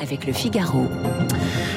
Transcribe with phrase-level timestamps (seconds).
[0.00, 0.86] avec le Figaro.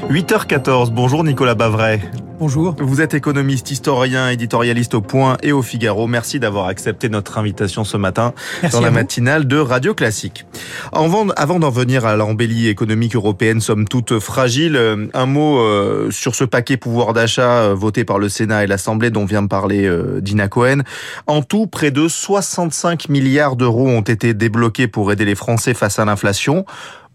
[0.10, 2.02] 8h14, bonjour Nicolas Bavray.
[2.38, 2.76] Bonjour.
[2.80, 6.06] Vous êtes économiste, historien, éditorialiste au Point et au Figaro.
[6.06, 8.96] Merci d'avoir accepté notre invitation ce matin Merci dans la vous.
[8.96, 10.46] matinale de Radio Classique.
[10.92, 16.12] Avant, avant d'en venir à l'embellie économique européenne, somme toute fragile, euh, un mot euh,
[16.12, 19.48] sur ce paquet pouvoir d'achat euh, voté par le Sénat et l'Assemblée dont vient de
[19.48, 20.80] parler euh, Dina Cohen.
[21.28, 26.00] En tout, près de 65 milliards d'euros ont été débloqués pour aider les Français face
[26.00, 26.66] à l'inflation.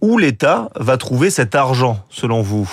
[0.00, 2.70] Où l'État va trouver cet argent, selon vous?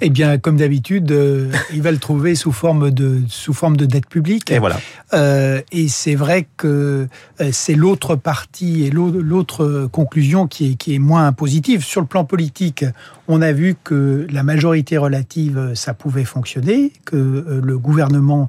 [0.00, 3.86] Eh bien, comme d'habitude, euh, il va le trouver sous forme de sous forme de
[3.86, 4.50] dette publique.
[4.50, 4.78] Et voilà.
[5.14, 7.08] Euh, et c'est vrai que
[7.40, 11.82] euh, c'est l'autre partie et l'au- l'autre conclusion qui est, qui est moins positive.
[11.82, 12.84] Sur le plan politique,
[13.28, 18.48] on a vu que la majorité relative, euh, ça pouvait fonctionner, que euh, le gouvernement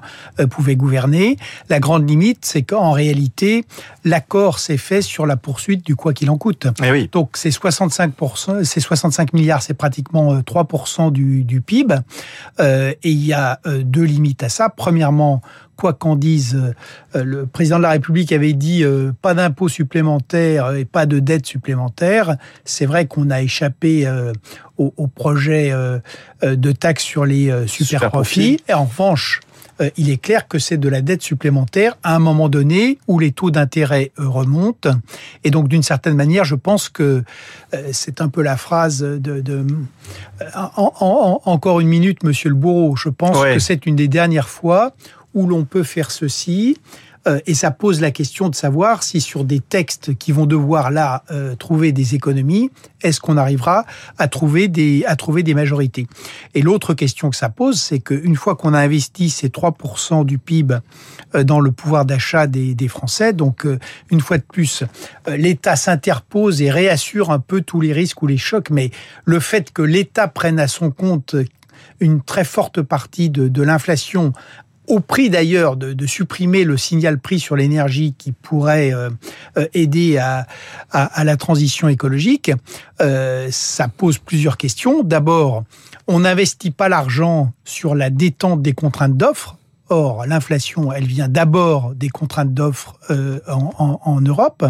[0.50, 1.36] pouvait gouverner.
[1.70, 3.64] La grande limite, c'est qu'en réalité,
[4.04, 6.66] l'accord s'est fait sur la poursuite du quoi qu'il en coûte.
[6.84, 7.08] Eh oui.
[7.10, 11.94] Donc c'est 65%, c'est 65 milliards, c'est pratiquement euh, 3% du, du PIB.
[12.60, 14.68] Euh, et il y a euh, deux limites à ça.
[14.68, 15.42] Premièrement,
[15.76, 16.60] quoi qu'en dise,
[17.14, 21.20] euh, le président de la République avait dit euh, pas d'impôts supplémentaires et pas de
[21.20, 22.36] dettes supplémentaires.
[22.64, 24.32] C'est vrai qu'on a échappé euh,
[24.76, 25.72] au, au projet
[26.42, 28.56] de taxe sur les super, Super profits.
[28.56, 28.64] profits.
[28.68, 29.40] Et en revanche,
[29.80, 33.18] euh, il est clair que c'est de la dette supplémentaire à un moment donné où
[33.18, 34.90] les taux d'intérêt euh, remontent.
[35.44, 37.22] Et donc, d'une certaine manière, je pense que
[37.74, 39.40] euh, c'est un peu la phrase de...
[39.40, 39.66] de
[40.56, 42.96] en- en- en- encore une minute, monsieur le bourreau.
[42.96, 43.54] Je pense Ouais.
[43.54, 44.92] que c'est une des dernières fois
[45.34, 46.76] où l'on peut faire ceci.
[47.26, 50.90] Euh, et ça pose la question de savoir si sur des textes qui vont devoir
[50.90, 52.70] là euh, trouver des économies,
[53.02, 53.84] est-ce qu'on arrivera
[54.18, 56.06] à trouver des à trouver des majorités?
[56.54, 60.38] Et l'autre question que ça pose, c'est qu'une fois qu'on a investi ces 3% du
[60.38, 60.78] PIB
[61.34, 63.66] euh, dans le pouvoir d'achat des, Français, donc
[64.10, 64.82] une fois de plus,
[65.26, 68.90] l'État s'interpose et réassure un peu tous les risques ou les chocs, mais
[69.24, 71.36] le fait que l'État prenne à son compte
[72.00, 74.32] une très forte partie de l'inflation
[74.88, 79.10] au prix d'ailleurs de, de supprimer le signal prix sur l'énergie qui pourrait euh,
[79.56, 80.46] euh, aider à,
[80.90, 82.50] à, à la transition écologique,
[83.00, 85.02] euh, ça pose plusieurs questions.
[85.02, 85.64] D'abord,
[86.06, 89.56] on n'investit pas l'argent sur la détente des contraintes d'offres.
[89.90, 94.66] Or, l'inflation, elle vient d'abord des contraintes d'offres euh, en, en- en Europe.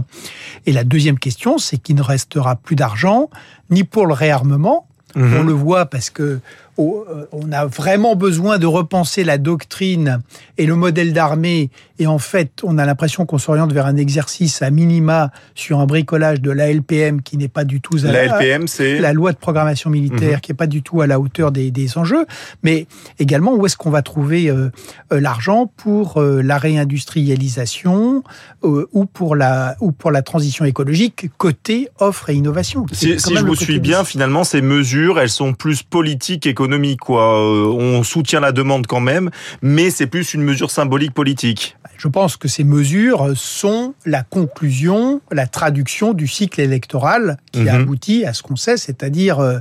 [0.67, 3.29] Et la deuxième question, c'est qu'il ne restera plus d'argent
[3.71, 4.87] ni pour le réarmement.
[5.17, 5.35] Mhm.
[5.39, 6.39] On le voit parce que
[6.79, 10.21] on a vraiment besoin de repenser la doctrine
[10.57, 11.71] et le modèle d'armée.
[11.99, 15.87] Et en fait, on a l'impression qu'on s'oriente vers un exercice à minima sur un
[15.87, 19.33] bricolage de la LPM qui n'est pas du tout à La LPM, c'est la loi
[19.33, 20.41] de programmation militaire Mhm.
[20.41, 22.27] qui est pas du tout à la hauteur des, des enjeux,
[22.63, 22.87] mais
[23.19, 24.71] également où est-ce qu'on va trouver euh,
[25.13, 28.23] euh, l'argent pour euh, la réindustrialisation
[28.65, 32.87] euh, ou pour la ou pour la transition écologique côté offre et innovation.
[32.93, 37.39] Si, je vous suis bien, finalement, ces mesures, elles sont plus politiques, économiques, quoi.
[37.43, 39.31] On soutient la demande quand même,
[39.63, 41.77] mais c'est plus une mesure symbolique politique.
[41.97, 47.75] Je pense que ces mesures sont la conclusion, la traduction du cycle électoral qui a
[47.75, 47.83] Mhm.
[47.83, 49.59] abouti à ce qu'on sait, c'est-à-dire euh,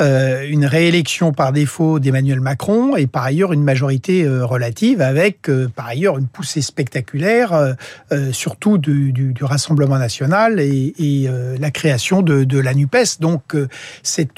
[0.00, 5.48] euh, une réélection par défaut d'Emmanuel Macron et par ailleurs une majorité euh, relative avec
[5.48, 11.28] euh, par ailleurs une poussée spectaculaire, euh, surtout du, du- du Rassemblement national et, et,
[11.58, 13.20] la création de, de la NUPES.
[13.20, 13.56] Donc
[14.02, 14.28] c'est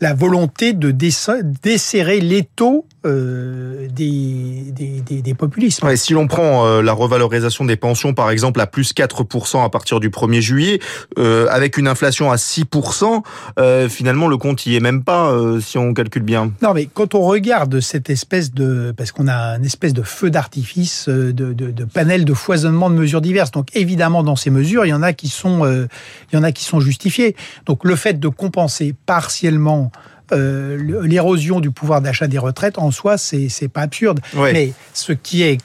[0.00, 5.86] la volonté de desserrer l'étau euh, des, des, des, des populismes.
[5.86, 9.68] Ouais, si l'on prend euh, la revalorisation des pensions, par exemple, à plus 4% à
[9.68, 10.80] partir du 1er juillet,
[11.18, 13.22] euh, avec une inflation à 6%,
[13.58, 16.52] euh, finalement, le compte y est même pas, si on calcule bien.
[16.62, 18.92] Non, mais quand on regarde cette espèce de...
[18.96, 22.96] Parce qu'on a un espèce de feu d'artifice, de, de, de panel de foisonnement de
[22.96, 23.50] mesures diverses.
[23.50, 26.52] Donc évidemment, dans ces mesures, il y en a qui sont, il y en a
[26.52, 27.36] qui sont justifiées.
[27.66, 29.90] Donc le fait de compenser partiellement
[30.32, 34.20] euh, l'érosion du pouvoir d'achat des retraites, en soi, c'est pas absurde.
[34.36, 35.58] Mais ce qui est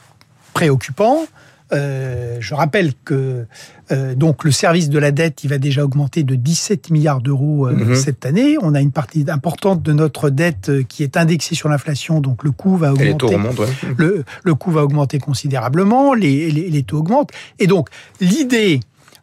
[0.53, 1.25] préoccupant,
[1.73, 3.45] euh, je rappelle que
[3.91, 7.67] euh, donc le service de la dette, il va déjà augmenter de 17 milliards d'euros
[7.67, 7.95] euh, Mhm.
[7.95, 8.55] cette année.
[8.61, 12.51] On a une partie importante de notre dette qui est indexée sur l'inflation, donc le
[12.51, 13.35] coût va Et les taux augmenter.
[13.35, 13.69] remontent, ouais.
[13.97, 17.31] Le, le coût va augmenter considérablement, les, les, les taux augmentent.
[17.59, 17.89] Et donc,
[18.21, 18.79] l'idée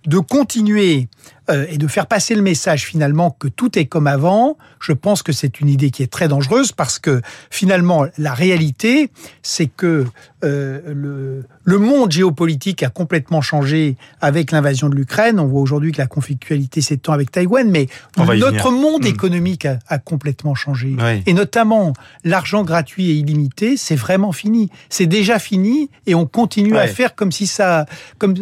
[0.06, 1.08] de continuer
[1.50, 5.22] euh, et de faire passer le message finalement que tout est comme avant, je pense
[5.22, 7.20] que c'est une idée qui est très dangereuse parce que
[7.50, 9.10] finalement la réalité
[9.42, 10.06] c'est que
[10.44, 15.38] euh, le, le monde géopolitique a complètement changé avec l'invasion de l'Ukraine.
[15.38, 19.06] On voit aujourd'hui que la conflictualité s'étend avec Taïwan, mais On notre monde Hmm.
[19.06, 20.96] économique a, a complètement changé.
[21.26, 21.92] Et notamment
[22.24, 24.68] l'argent gratuit et illimité, c'est vraiment fini.
[24.88, 27.86] C'est déjà fini et on continue à faire comme si ça,
[28.18, 28.34] comme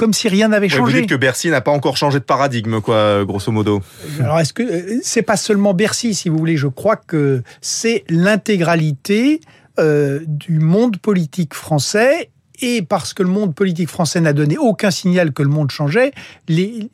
[0.00, 0.94] comme si rien n'avait changé.
[0.94, 3.82] vous dites que Bercy n'a pas encore changé de paradigme, quoi, grosso modo.
[4.18, 8.04] Alors, est-ce que euh, c'est pas seulement Bercy, si vous voulez Je crois que c'est
[8.08, 9.42] l'intégralité
[9.78, 12.30] euh, du monde politique français
[12.62, 16.12] et parce que le monde politique français n'a donné aucun signal que le monde changeait,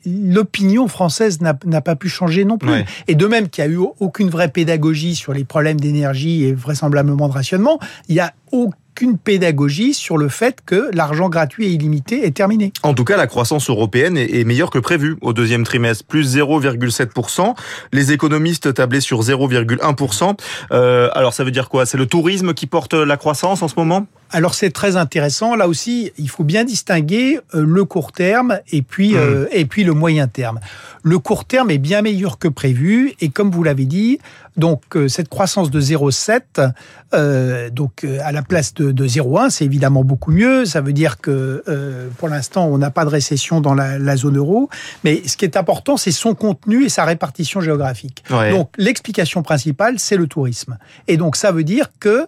[0.05, 2.71] l'opinion française n'a pas pu changer non plus.
[3.07, 6.53] Et de même qu'il n'y a eu aucune vraie pédagogie sur les problèmes d'énergie et
[6.53, 7.79] vraisemblablement de rationnement,
[8.09, 12.31] il y a aucun qu'une pédagogie sur le fait que l'argent gratuit et illimité est
[12.31, 12.73] terminé.
[12.81, 17.53] En tout cas, la croissance européenne est meilleure que prévu au deuxième trimestre, plus 0,7%.
[17.93, 20.37] Les économistes tablaient sur 0,1%.
[20.71, 21.85] Euh, alors ça veut dire quoi?
[21.85, 24.07] C'est le tourisme qui porte la croissance en ce moment?
[24.31, 25.55] Alors c'est très intéressant.
[25.55, 29.17] Là aussi, il faut bien distinguer euh, le court terme et puis mmh.
[29.17, 30.59] euh, et puis le moyen terme.
[31.03, 34.19] Le court terme est bien meilleur que prévu et comme vous l'avez dit,
[34.57, 36.71] donc euh, cette croissance de 0,7,
[37.13, 40.65] euh, donc à la place de, de 0,1, c'est évidemment beaucoup mieux.
[40.65, 44.17] Ça veut dire que euh, pour l'instant, on n'a pas de récession dans la, la,
[44.17, 44.69] zone euro.
[45.03, 48.23] Mais ce qui est important, c'est son contenu et sa répartition géographique.
[48.31, 48.49] Ouais.
[48.49, 50.77] Donc l'explication principale, c'est le tourisme.
[51.07, 52.25] Et donc ça veut dire que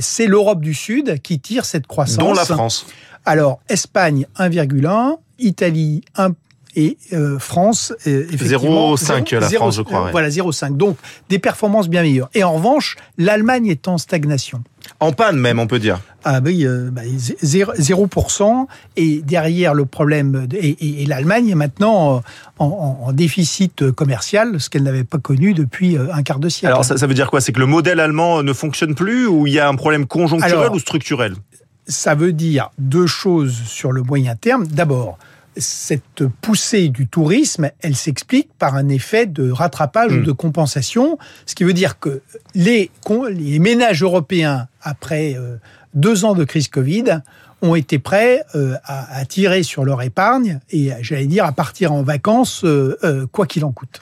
[0.00, 2.18] c'est l'Europe du Sud qui tire cette croissance.
[2.18, 2.86] Dont la France.
[3.24, 6.30] Alors Espagne 1,1, Italie 1
[6.76, 8.94] et euh, France, euh, effectivement...
[8.94, 10.04] 0,5 la 0, France, je crois.
[10.04, 10.10] Ouais.
[10.12, 10.76] Voilà, 0,5.
[10.76, 10.96] Donc,
[11.28, 12.30] des performances bien meilleures.
[12.34, 14.62] Et en revanche, l'Allemagne est en stagnation.
[14.98, 16.00] En panne même, on peut dire.
[16.24, 18.66] Ah oui, euh, bah, 0%.
[18.96, 22.22] Et derrière le problème, de, et, et, et l'Allemagne est maintenant
[22.58, 26.48] en, en, en, déficit commercial, ce qu'elle n'avait pas connu depuis euh, un quart de
[26.48, 26.72] siècle.
[26.72, 27.40] Alors ça, ça veut dire quoi?
[27.40, 30.58] C'est que le modèle allemand ne fonctionne plus ou il y a un problème conjoncturel
[30.58, 31.34] Alors, ou structurel?
[31.86, 34.66] Ça veut dire deux choses sur le moyen terme.
[34.66, 35.18] D'abord,
[35.56, 40.18] cette poussée du tourisme, elle s'explique par un effet de rattrapage mmh.
[40.18, 42.22] ou de compensation, ce qui veut dire que
[42.54, 42.90] les,
[43.30, 45.56] les ménages européens, après euh,
[45.94, 47.20] deux ans de crise Covid,
[47.62, 51.92] ont été prêts euh, à, à, tirer sur leur épargne et, j'allais dire, à partir
[51.92, 54.00] en vacances, euh quoi qu'il en coûte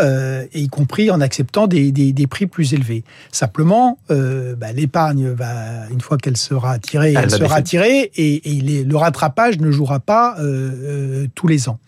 [0.00, 3.04] euh, y compris en acceptant des, des, des, prix plus élevés.
[3.32, 8.56] Simplement, euh, bah, l'épargne va une fois qu'elle sera tirée, elle, elle sera tirée et,
[8.56, 11.78] et les, le rattrapage ne jouera pas euh, euh, tous les ans.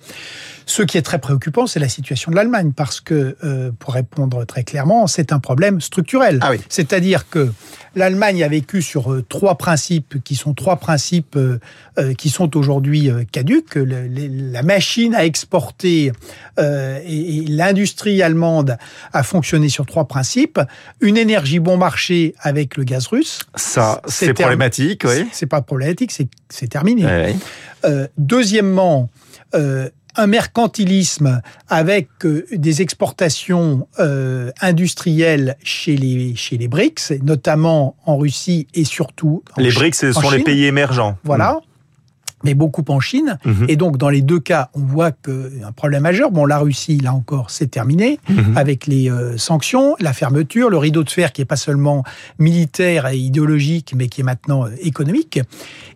[0.67, 4.45] Ce qui est très préoccupant, c'est la situation de l'Allemagne, parce que, euh, pour répondre
[4.45, 6.39] très clairement, c'est un problème structurel.
[6.43, 6.61] Ah oui.
[6.69, 7.53] C'est-à-dire que
[7.95, 11.59] l'Allemagne a vécu sur euh, trois principes, qui sont trois principes euh,
[11.99, 13.75] euh qui sont aujourd'hui euh, caduques.
[13.75, 16.13] Le, la machine à exporter
[16.59, 18.79] euh, et, et l'industrie allemande
[19.13, 20.61] a fonctionné sur trois principes.
[21.01, 23.41] Une énergie bon marché avec le gaz russe.
[23.55, 25.27] Ça, c'est problématique, oui.
[25.33, 27.05] C'est pas problématique, c'est terminé.
[27.05, 27.91] Oui.
[28.17, 29.09] deuxièmement,
[30.17, 38.17] un mercantilisme avec euh, des exportations euh, industrielles chez les, chez les BRICS, notamment en
[38.17, 40.39] Russie et surtout en Les BRICS, ce sont Chine.
[40.39, 41.17] les pays émergents.
[41.25, 41.55] Voilà.
[41.55, 41.72] Mmh
[42.45, 43.39] mais beaucoup en Chine.
[43.45, 43.53] Mhm.
[43.53, 43.67] Mmh.
[43.69, 46.31] Et donc, dans les deux cas, on voit qu'un problème majeur.
[46.31, 48.57] Bon, la Russie, là encore, c'est terminé mmh.
[48.57, 52.05] avec les euh, sanctions, la fermeture, le rideau de fer qui est pas seulement
[52.39, 55.41] militaire et idéologique, mais qui est maintenant euh, économique.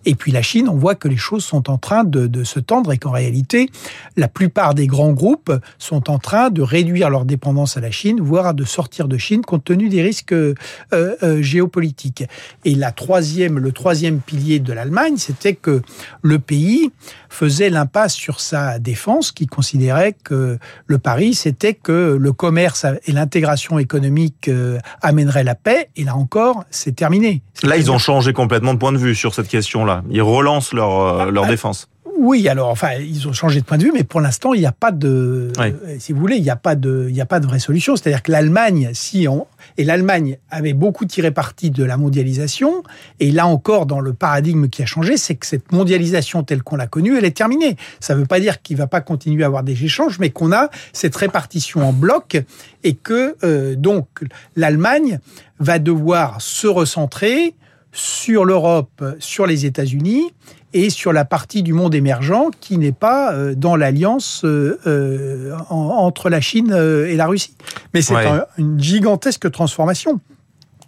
[0.04, 2.60] Et puis la Chine, on voit que les choses sont en train de, de se
[2.60, 3.68] tendre et qu'en réalité,
[4.16, 8.20] la plupart des grands groupes sont en train de réduire leur dépendance à la Chine,
[8.20, 12.24] voire de sortir de Chine compte tenu des risques euh, géopolitiques.
[12.64, 15.82] Et la troisième, le troisième pilier de l'Allemagne, c'était que
[16.22, 16.90] le pays
[17.28, 23.12] faisait l'impasse sur sa défense, qui considérait que le pari, c'était que le commerce et
[23.12, 25.88] l'intégration économique euh, amèneraient la paix.
[25.96, 27.42] Et là encore, c'est terminé.
[27.62, 30.02] Là, ils ont changé complètement de point de vue sur cette question-là.
[30.10, 31.88] Ils relancent leur, euh, leur ah, défense.
[32.18, 34.66] Oui, alors enfin, ils ont changé de point de vue, mais pour l'instant, il n'y
[34.66, 35.74] a pas de, oui.
[35.98, 37.96] si vous voulez, il n'y a pas de, il n'y a pas de vraie solution.
[37.96, 39.46] C'est-à-dire que l'Allemagne, si on
[39.78, 42.82] et l'Allemagne avait beaucoup tiré parti de la mondialisation,
[43.20, 46.76] et là encore, dans le paradigme qui a changé, c'est que cette mondialisation telle qu'on
[46.76, 47.76] l'a connue, elle est terminée.
[48.00, 50.30] Ça ne veut pas dire qu'il ne va pas continuer à avoir des échanges, mais
[50.30, 52.38] qu'on a cette répartition en bloc
[52.84, 54.06] et que euh, donc
[54.54, 55.18] l'Allemagne
[55.58, 57.54] va devoir se recentrer
[57.92, 60.32] sur l'Europe, sur les États-Unis
[60.72, 65.56] et sur la partie du monde émergent qui n'est pas euh, dans l'alliance euh, euh,
[65.70, 67.56] entre la Chine et la Russie.
[67.94, 68.40] Mais c'est ouais.
[68.58, 70.20] une gigantesque transformation.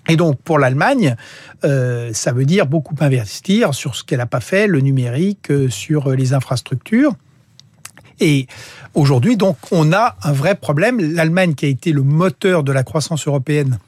[0.09, 1.17] Et donc pour l'Allemagne,
[1.65, 5.69] euh, ça veut dire beaucoup investir sur ce qu'elle n'a pas fait, le numérique, euh,
[5.69, 7.13] sur les infrastructures.
[8.21, 8.47] Et
[8.95, 10.99] aujourd'hui, donc, on a un vrai problème.
[11.15, 13.79] L'Allemagne, qui a été le moteur de la croissance européenne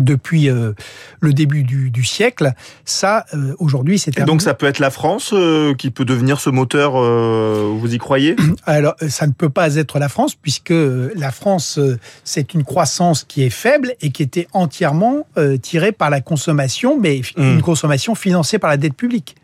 [0.00, 0.72] depuis euh,
[1.20, 2.52] le début du, du siècle.
[2.84, 6.50] Ça, euh, aujourd'hui, c'est donc ça peut être la France euh, qui peut devenir ce
[6.50, 6.94] moteur.
[6.96, 8.36] Euh, vous y croyez?
[8.66, 11.78] Alors, ça ne peut pas être la France puisque la France,
[12.24, 15.26] c'est une croissance qui est faible et qui était entièrement
[15.62, 17.42] tirée par la consommation, mais mmh.
[17.42, 19.36] une consommation financée par la dette publique.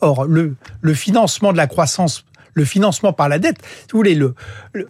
[0.00, 2.24] Or, le, le financement de la croissance
[2.58, 3.56] le financement par la dette.
[3.62, 4.34] Si vous voulez, le,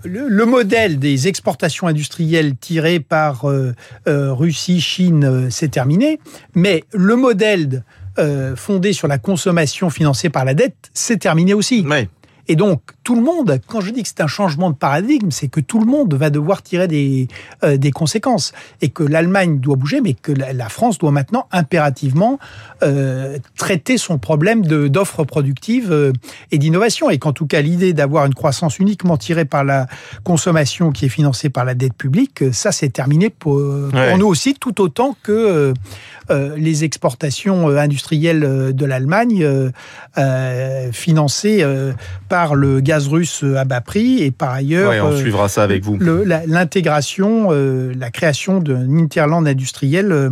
[0.05, 3.45] le, modèle des exportations industrielles tirées par
[4.07, 6.19] Russie, Chine, c'est terminé.
[6.55, 7.85] Mais le modèle
[8.57, 11.85] fondé sur la consommation financée par la dette, c'est terminé aussi.
[12.49, 15.49] Et donc, tout le monde, quand je dis que c'est un changement de paradigme, c'est
[15.49, 17.29] que tout le monde va devoir tirer des,
[17.63, 18.53] euh, des conséquences.
[18.81, 22.39] Et que l'Allemagne doit bouger, mais que la, France doit maintenant impérativement
[22.83, 26.13] euh, traiter son problème d'offres productives euh,
[26.51, 27.11] et d'innovation.
[27.11, 29.87] Et qu'en tout cas, l'idée d'avoir une croissance uniquement tirée par la
[30.25, 34.55] consommation qui est financée par la dette publique, ça, c'est terminé pour, pour nous aussi,
[34.55, 35.75] tout autant que euh,
[36.31, 39.47] les exportations industrielles de l'Allemagne
[40.93, 41.65] financées
[42.29, 45.85] par le gaz russe à bas prix et par ailleurs, on euh, suivra ça avec
[45.85, 45.99] vous.
[45.99, 50.31] L'intégration, euh, la, création d'un interland industriel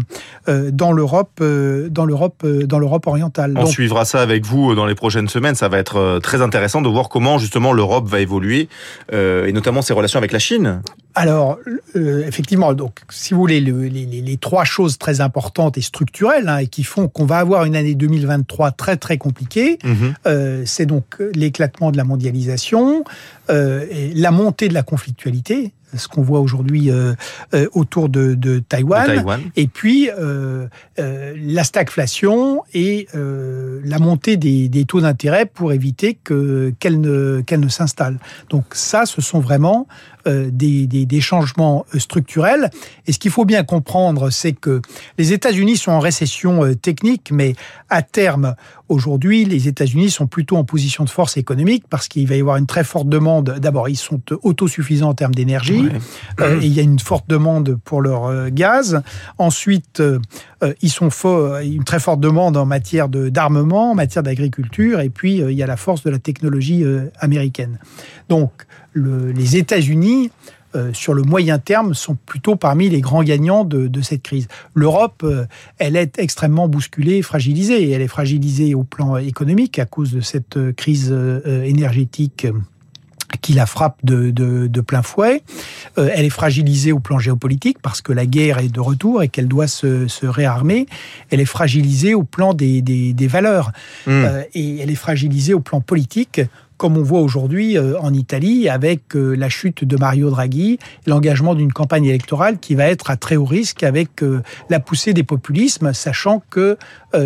[0.49, 3.55] euh, dans l'Europe, dans l'Europe, dans l'Europe orientale.
[3.57, 5.55] On suivra ça avec vous dans les prochaines semaines.
[5.55, 8.69] Ça va être très intéressant de voir comment justement l'Europe va évoluer
[9.13, 10.83] et notamment ses relations avec la Chine.
[11.17, 11.59] Alors,
[11.95, 16.85] effectivement, donc, si vous voulez, les, trois choses très importantes et structurelles hein, et qui
[16.85, 20.65] font qu'on va avoir une année 2023 très très compliquée, mhm.
[20.67, 23.05] c'est donc l'éclatement de la mondialisation,
[23.51, 27.15] euh, et la montée de la conflictualité, ce qu'on voit aujourd'hui euh,
[27.55, 30.11] euh, autour de, de, Taïwan, et puis
[30.97, 37.61] la stagflation et la montée des, des taux d'intérêt pour éviter que qu'elle ne qu'elle
[37.61, 38.19] ne s'installe.
[38.51, 39.87] Donc ça, ce sont vraiment
[40.27, 42.71] des, des, des, changements structurels.
[43.07, 44.83] Et ce qu'il faut bien comprendre, c'est que
[45.19, 47.55] les États-Unis sont en récession technique, mais
[47.89, 48.55] à terme,
[48.89, 52.57] aujourd'hui, les États-Unis sont plutôt en position de force économique parce qu'il va y avoir
[52.57, 53.59] une très forte demande.
[53.61, 55.89] D'abord, ils sont autosuffisants en termes d'énergie.
[56.41, 59.03] Euh, et il y a une forte demande pour leur euh, gaz.
[59.39, 60.19] Ensuite, euh,
[60.83, 61.11] ils sont
[61.63, 65.01] une très forte demande en matière d'armement, en matière d'agriculture.
[65.01, 66.85] Et puis, il y a la force de la technologie
[67.21, 67.79] américaine.
[68.29, 68.67] Donc,
[68.97, 70.31] les États-Unis
[70.93, 74.47] sur le moyen terme, sont plutôt parmi les grands gagnants de, de cette crise.
[74.75, 75.25] L'Europe,
[75.79, 77.93] elle est extrêmement bousculée, fragilisée.
[77.93, 82.47] Elle est fragilisée au plan économique à cause de cette crise énergétique
[83.41, 85.43] qui la frappe de, de, de plein fouet.
[85.99, 89.29] Euh, elle est fragilisée au plan géopolitique parce que la guerre est de retour et
[89.29, 90.87] qu'elle doit se, se, réarmer.
[91.31, 93.73] Elle est fragilisée au plan des, des, des valeurs
[94.07, 94.11] mmh.
[94.11, 96.41] euh, et elle est fragilisée au plan politique
[96.77, 101.55] comme on voit aujourd'hui euh, en Italie avec euh, la chute de Mario Draghi, l'engagement
[101.55, 105.23] d'une campagne électorale qui va être à très haut risque avec euh, la poussée des
[105.23, 106.77] populismes, sachant que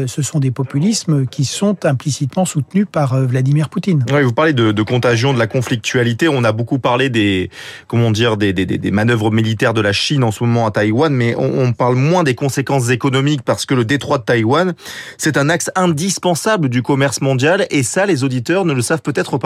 [0.07, 4.05] ce sont des populismes qui sont implicitement soutenus par Vladimir Poutine.
[4.23, 6.29] Vous parlez de, contagion, de la conflictualité.
[6.29, 7.51] On a beaucoup parlé des,
[7.89, 11.65] comment dire, des, manœuvres militaires de la Chine en ce moment à Taïwan, mais on,
[11.65, 14.75] on parle moins des conséquences économiques parce que le détroit de Taïwan,
[15.19, 19.39] c'est un axe indispensable du commerce mondial et ça, les auditeurs ne le savent peut-être
[19.39, 19.40] pas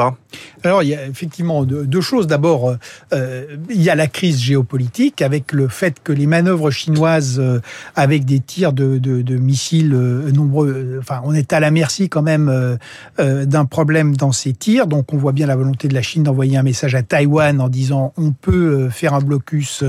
[0.64, 2.26] Alors, il y a effectivement deux, choses.
[2.26, 2.76] D'abord, euh,
[3.12, 7.60] euh, il y a la crise géopolitique avec le fait que les manœuvres chinoises euh,
[7.94, 9.94] avec des tirs de, missiles
[10.34, 12.78] nombreux, enfin, on est à la merci quand même
[13.18, 14.86] d'un problème dans ces tirs.
[14.86, 17.68] Donc, on voit bien la volonté de la Chine d'envoyer un message à Taïwan en
[17.68, 19.84] disant on peut faire un blocus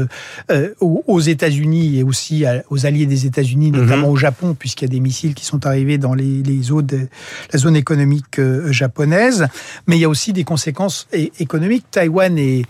[0.79, 4.13] aux États-Unis et aussi aux alliés des États-Unis, notamment mhm.
[4.13, 7.07] au Japon, puisqu'il y a des missiles qui sont arrivés dans les, les eaux de
[7.53, 8.39] la zone économique
[8.71, 9.47] japonaise.
[9.87, 11.07] Mais il y a aussi des conséquences
[11.39, 11.85] économiques.
[11.91, 12.65] Taïwan est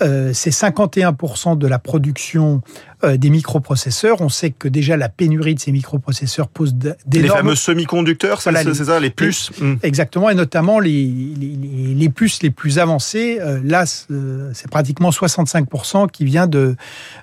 [0.00, 2.62] euh, c'est 51% de la production
[3.04, 4.20] euh, des microprocesseurs.
[4.22, 6.98] On sait que déjà la pénurie de ces microprocesseurs pose d'énormes...
[7.12, 9.76] Les fameux semi-conducteurs, c'est ça, les puces hmm.
[9.84, 13.38] Exactement, et notamment les, les, les, puces les plus avancées.
[13.40, 16.74] Euh, là, euh, c'est pratiquement 65% qui vient de,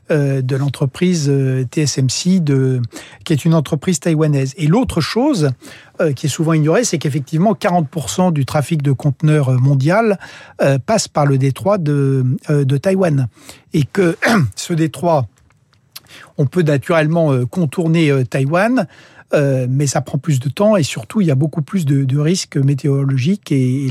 [0.10, 1.30] de l'entreprise
[1.70, 2.82] TSMC, de,
[3.26, 4.54] qui est une entreprise taïwanaise.
[4.58, 5.52] Et l'autre chose
[6.16, 10.20] qui est souvent ignorée, c'est qu'effectivement 40% du trafic de conteneurs mondial
[10.86, 13.28] passe par le détroit de, de Taïwan.
[13.74, 14.18] Et que
[14.56, 15.28] ce détroit
[16.38, 18.88] on peut naturellement euh, contourner euh, Taïwan,
[19.34, 22.18] euh, mais ça prend plus de temps et surtout il y a beaucoup plus de,
[22.18, 23.90] risques météorologiques et,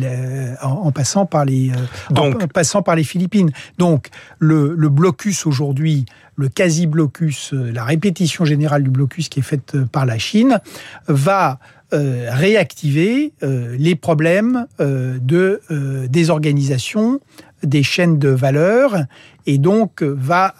[0.63, 1.73] en, passant par les
[2.11, 3.51] Donc, passant par les Philippines.
[3.79, 9.77] Donc le, blocus aujourd'hui, le quasi blocus, la répétition générale du blocus qui est faite
[9.93, 10.61] par la Chine
[11.09, 11.59] va
[11.93, 15.61] réactiver les problèmes de
[16.09, 17.21] désorganisation
[17.63, 19.05] des chaînes de valeur
[19.47, 20.55] et donc va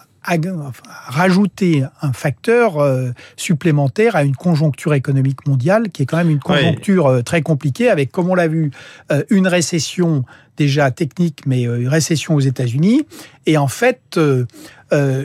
[1.07, 6.39] rajouter un facteur euh, supplémentaire à une conjoncture économique mondiale qui est quand même une
[6.39, 8.71] conjoncture euh, très compliquée avec, comme on l'a vu,
[9.11, 10.23] euh, une récession
[10.57, 13.05] déjà technique, mais une récession aux États-Unis,
[13.45, 14.17] et en fait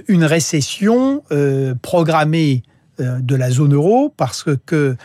[0.09, 1.23] une récession
[1.83, 2.64] programmée
[2.99, 4.97] de la zone euro parce que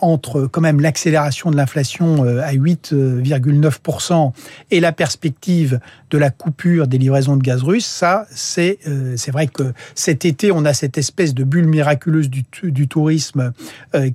[0.00, 4.32] entre quand même l'accélération de l'inflation à 8,9%
[4.70, 8.78] et la perspective de la coupure des livraisons de gaz russe, ça, c'est
[9.16, 13.52] c'est vrai que cet été, on a cette espèce de bulle miraculeuse du, du tourisme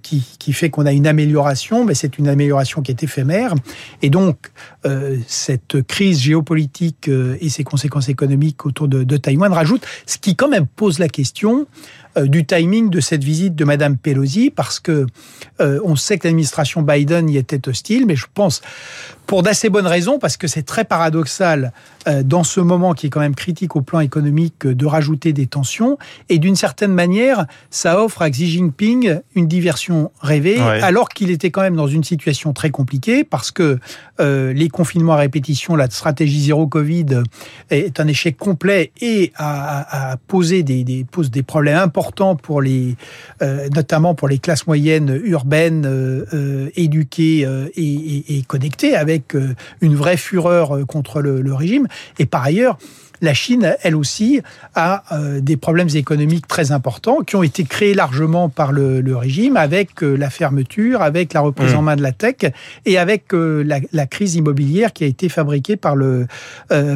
[0.02, 3.56] qui, qui fait qu'on a une amélioration, mais c'est une amélioration qui est éphémère.
[4.02, 4.52] Et donc,
[5.28, 10.50] cette crise géopolitique et ses conséquences économiques autour de, de Taïwan rajoutent, ce qui quand
[10.50, 11.68] même pose la question
[12.18, 15.06] euh, du timing de cette visite de Madame Pelosi, parce que
[15.62, 18.62] euh, on sait que l'administration Biden y était hostile, mais je pense
[19.26, 21.72] pour d'assez bonnes raisons, parce que c'est très paradoxal
[22.08, 25.48] euh, dans ce moment qui est quand même critique au plan économique de rajouter des
[25.48, 25.98] tensions,
[26.30, 31.52] et d'une certaine manière, ça offre à Xi Jinping une diversion rêvée, alors qu'il était
[31.52, 33.80] quand même dans une situation très compliquée, parce que
[34.20, 37.24] les confinements à répétition, la stratégie zéro Covid
[37.70, 42.62] est un échec complet et a, a posé des, des, pose des problèmes importants pour
[42.62, 42.96] les,
[43.42, 49.15] euh, notamment pour les classes moyennes urbaines, euh, euh, éduquées et, connectées, avec
[49.82, 51.88] une vraie fureur contre le, régime.
[52.20, 52.78] Et par ailleurs,
[53.22, 54.42] la Chine, elle aussi,
[54.76, 55.04] a
[55.40, 60.30] des problèmes économiques très importants qui ont été créés largement par le, régime, avec la
[60.30, 61.78] fermeture, avec la reprise mmh.
[61.78, 62.36] en main de la tech
[62.86, 66.28] et avec la, crise immobilière qui a été fabriquée par le,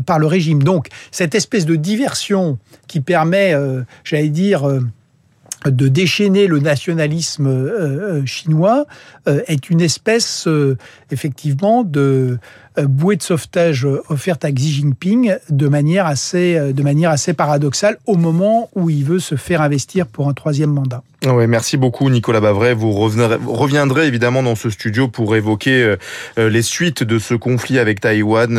[0.06, 0.62] par le régime.
[0.62, 2.58] Donc, cette espèce de diversion
[2.88, 3.56] qui permet,
[4.04, 4.68] j'allais dire,
[5.66, 8.86] de déchaîner le nationalisme euh, euh, chinois
[9.28, 10.48] euh, est une espèce
[11.12, 12.38] effectivement de
[12.88, 18.16] bouée de sauvetage offerte à Xi Jinping de manière assez de manière assez paradoxale au
[18.16, 21.04] moment où il veut se faire investir pour un troisième mandat.
[21.26, 22.74] Ouais, merci beaucoup Nicolas Bavray.
[22.74, 25.96] Vous reviendrez, évidemment dans ce studio pour évoquer
[26.38, 28.58] les suites de ce conflit avec Taïwan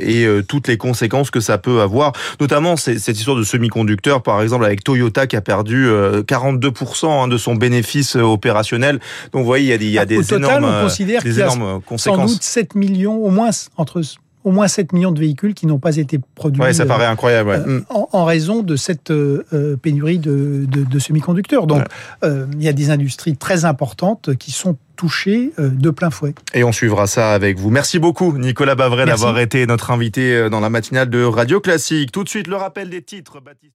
[0.00, 4.64] et toutes les conséquences que ça peut avoir, notamment cette histoire de semi-conducteurs, par exemple
[4.64, 9.00] avec Toyota qui a perdu 42% hein, de son bénéfice euh, opérationnel.
[9.32, 11.40] Donc vous voyez, il y a, il y a des total, énormes, on considère des
[11.40, 12.30] énormes conséquences.
[12.30, 14.02] Sans doute 7 millions, au moins entre
[14.44, 16.62] au moins 7 millions de véhicules qui n'ont pas été produits.
[16.62, 17.50] Ouais, ça paraît euh, incroyable.
[17.50, 17.58] Ouais.
[17.58, 19.12] Euh, en, raison de cette
[19.82, 21.66] pénurie de, de, de semi-conducteurs.
[21.66, 21.84] Donc,
[22.22, 26.34] il y a des industries très importantes qui sont touchées de plein fouet.
[26.54, 27.70] Et on suivra ça avec vous.
[27.70, 32.12] Merci beaucoup, Nicolas Bavray, d'avoir été notre invité dans la matinale de Radio Classique.
[32.12, 33.74] Tout de suite, le rappel des titres, Baptiste.